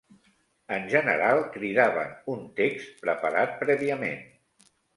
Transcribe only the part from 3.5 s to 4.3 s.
prèviament